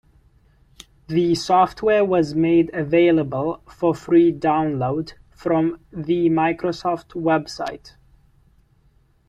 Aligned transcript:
The 1.09 1.35
software 1.35 2.03
was 2.03 2.33
made 2.33 2.71
available 2.73 3.61
for 3.71 3.93
free 3.93 4.33
download 4.33 5.13
from 5.29 5.77
the 5.91 6.27
Microsoft 6.27 7.09
website. 7.09 7.93